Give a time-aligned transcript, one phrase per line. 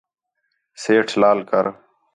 [0.81, 1.65] سیٹھ لال کر